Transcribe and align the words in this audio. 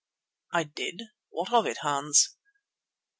"I 0.51 0.63
did. 0.63 1.03
What 1.29 1.53
of 1.53 1.67
it, 1.67 1.77
Hans?" 1.83 2.35